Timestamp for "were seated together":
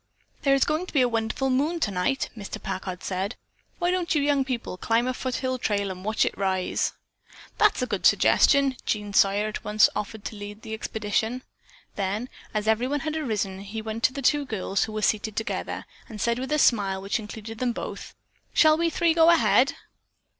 14.91-15.85